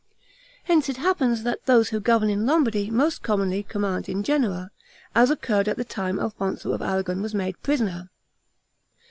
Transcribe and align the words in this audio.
Hence 0.63 0.89
it 0.89 0.97
happens, 0.97 1.43
that 1.43 1.67
those 1.67 1.89
who 1.89 1.99
govern 1.99 2.31
in 2.31 2.43
Lombardy 2.43 2.89
most 2.89 3.21
commonly 3.21 3.61
command 3.61 4.09
in 4.09 4.23
Genoa, 4.23 4.71
as 5.13 5.29
occurred 5.29 5.67
at 5.67 5.77
the 5.77 5.85
time 5.85 6.19
Alfonso 6.19 6.71
of 6.73 6.81
Aragon 6.81 7.21
was 7.21 7.35
made 7.35 7.61
prisoner. 7.61 8.09